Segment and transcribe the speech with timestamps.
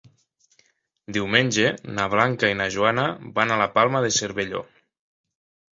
[1.17, 1.67] Diumenge
[1.99, 3.07] na Blanca i na Joana
[3.39, 4.69] van a la Palma de Cervelló.